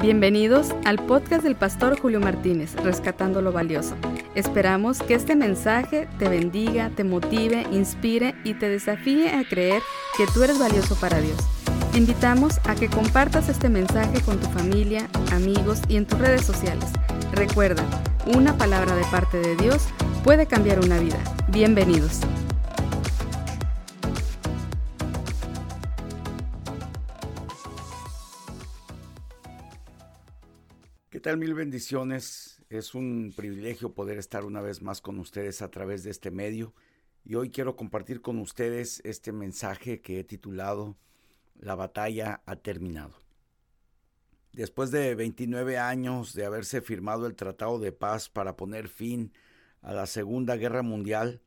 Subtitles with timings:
[0.00, 3.96] Bienvenidos al podcast del pastor Julio Martínez, Rescatando lo Valioso.
[4.36, 9.82] Esperamos que este mensaje te bendiga, te motive, inspire y te desafíe a creer
[10.16, 11.36] que tú eres valioso para Dios.
[11.94, 16.84] Invitamos a que compartas este mensaje con tu familia, amigos y en tus redes sociales.
[17.32, 17.82] Recuerda,
[18.26, 19.88] una palabra de parte de Dios
[20.22, 21.18] puede cambiar una vida.
[21.48, 22.20] Bienvenidos.
[31.10, 31.38] ¿Qué tal?
[31.38, 32.62] Mil bendiciones.
[32.68, 36.74] Es un privilegio poder estar una vez más con ustedes a través de este medio.
[37.24, 40.98] Y hoy quiero compartir con ustedes este mensaje que he titulado
[41.54, 43.22] La batalla ha terminado.
[44.52, 49.32] Después de 29 años de haberse firmado el Tratado de Paz para poner fin
[49.80, 51.40] a la Segunda Guerra Mundial,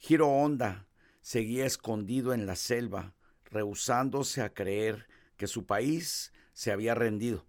[0.00, 0.88] Hiro Honda
[1.20, 5.06] seguía escondido en la selva, rehusándose a creer
[5.36, 7.46] que su país se había rendido.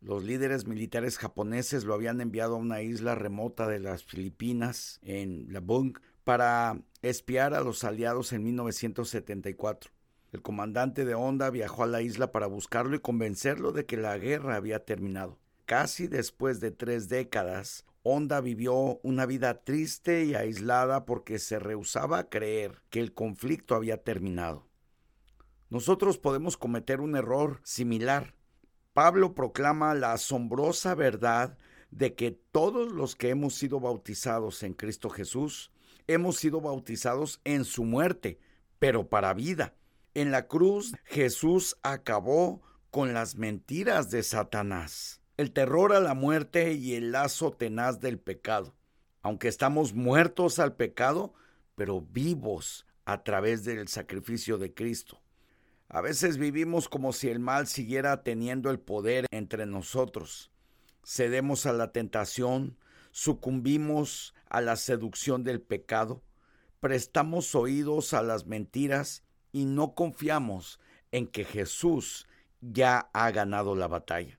[0.00, 5.52] Los líderes militares japoneses lo habían enviado a una isla remota de las Filipinas, en
[5.52, 9.90] Labung, para espiar a los aliados en 1974.
[10.32, 14.16] El comandante de Honda viajó a la isla para buscarlo y convencerlo de que la
[14.16, 15.38] guerra había terminado.
[15.66, 22.20] Casi después de tres décadas, Honda vivió una vida triste y aislada porque se rehusaba
[22.20, 24.66] a creer que el conflicto había terminado.
[25.68, 28.34] Nosotros podemos cometer un error similar
[28.92, 31.56] Pablo proclama la asombrosa verdad
[31.90, 35.70] de que todos los que hemos sido bautizados en Cristo Jesús,
[36.06, 38.38] hemos sido bautizados en su muerte,
[38.78, 39.74] pero para vida.
[40.14, 46.72] En la cruz Jesús acabó con las mentiras de Satanás, el terror a la muerte
[46.72, 48.74] y el lazo tenaz del pecado.
[49.22, 51.34] Aunque estamos muertos al pecado,
[51.76, 55.20] pero vivos a través del sacrificio de Cristo.
[55.92, 60.52] A veces vivimos como si el mal siguiera teniendo el poder entre nosotros.
[61.04, 62.78] Cedemos a la tentación,
[63.10, 66.22] sucumbimos a la seducción del pecado,
[66.78, 70.78] prestamos oídos a las mentiras y no confiamos
[71.10, 72.28] en que Jesús
[72.60, 74.38] ya ha ganado la batalla.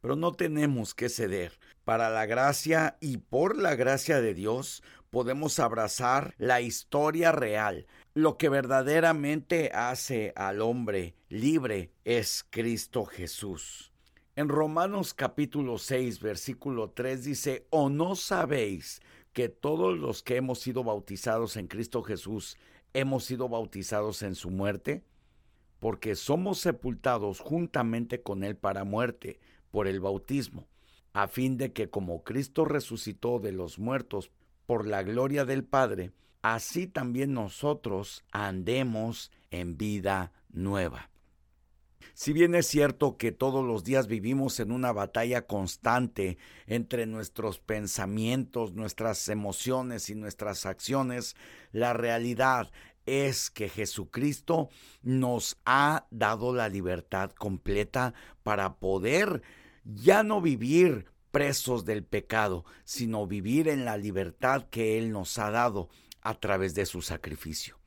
[0.00, 1.58] Pero no tenemos que ceder.
[1.84, 7.86] Para la gracia y por la gracia de Dios podemos abrazar la historia real.
[8.18, 13.92] Lo que verdaderamente hace al hombre libre es Cristo Jesús.
[14.34, 19.00] En Romanos capítulo 6, versículo 3 dice, ¿o no sabéis
[19.32, 22.58] que todos los que hemos sido bautizados en Cristo Jesús
[22.92, 25.04] hemos sido bautizados en su muerte?
[25.78, 29.38] Porque somos sepultados juntamente con Él para muerte
[29.70, 30.66] por el bautismo,
[31.12, 34.32] a fin de que como Cristo resucitó de los muertos
[34.66, 36.10] por la gloria del Padre,
[36.54, 41.10] así también nosotros andemos en vida nueva.
[42.14, 47.60] Si bien es cierto que todos los días vivimos en una batalla constante entre nuestros
[47.60, 51.36] pensamientos, nuestras emociones y nuestras acciones,
[51.70, 52.72] la realidad
[53.06, 54.68] es que Jesucristo
[55.02, 59.42] nos ha dado la libertad completa para poder
[59.84, 65.50] ya no vivir presos del pecado, sino vivir en la libertad que Él nos ha
[65.50, 65.88] dado
[66.22, 67.78] a través de su sacrificio.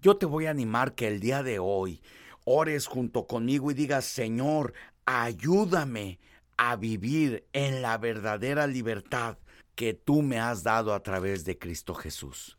[0.00, 2.02] Yo te voy a animar que el día de hoy
[2.44, 4.72] ores junto conmigo y digas, Señor,
[5.06, 6.18] ayúdame
[6.56, 9.38] a vivir en la verdadera libertad
[9.74, 12.58] que tú me has dado a través de Cristo Jesús.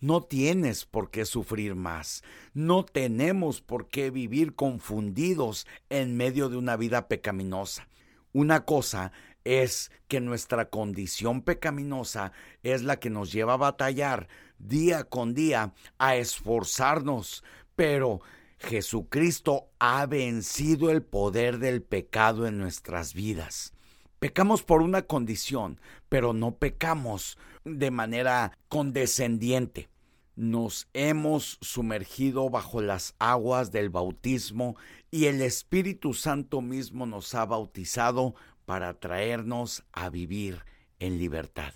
[0.00, 2.22] No tienes por qué sufrir más.
[2.54, 7.88] No tenemos por qué vivir confundidos en medio de una vida pecaminosa.
[8.32, 9.12] Una cosa
[9.48, 12.32] es que nuestra condición pecaminosa
[12.62, 14.28] es la que nos lleva a batallar
[14.58, 17.42] día con día, a esforzarnos,
[17.74, 18.20] pero
[18.58, 23.72] Jesucristo ha vencido el poder del pecado en nuestras vidas.
[24.18, 29.88] Pecamos por una condición, pero no pecamos de manera condescendiente.
[30.34, 34.76] Nos hemos sumergido bajo las aguas del bautismo
[35.10, 38.34] y el Espíritu Santo mismo nos ha bautizado
[38.68, 40.62] para traernos a vivir
[40.98, 41.72] en libertad.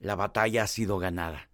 [0.00, 1.48] La batalla ha sido ganada.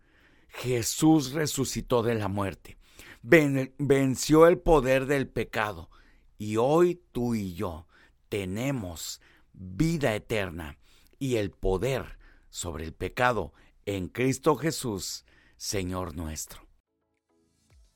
[0.49, 2.79] Jesús resucitó de la muerte,
[3.21, 5.91] venció el poder del pecado
[6.39, 7.87] y hoy tú y yo
[8.31, 9.21] tenemos
[9.53, 10.79] vida eterna
[11.19, 12.19] y el poder
[12.49, 13.53] sobre el pecado
[13.85, 15.27] en Cristo Jesús,
[15.59, 16.64] Señor nuestro.